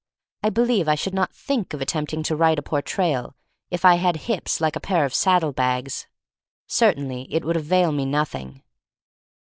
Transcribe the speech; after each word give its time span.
I 0.41 0.49
believe 0.49 0.87
I 0.87 0.95
should 0.95 1.13
not 1.13 1.31
think 1.31 1.75
of 1.75 1.79
attempting 1.79 2.23
to 2.23 2.35
write 2.35 2.57
a 2.57 2.63
Portrayal 2.63 3.35
if 3.69 3.85
I 3.85 3.97
had 3.97 4.17
hips 4.25 4.59
like 4.59 4.75
a 4.75 4.79
pair 4.79 5.05
of 5.05 5.13
saddle 5.13 5.51
bags. 5.53 6.07
Cer 6.65 6.95
tainly 6.95 7.27
it 7.29 7.45
would 7.45 7.55
avail 7.57 7.91
me 7.91 8.07
nothing. 8.07 8.63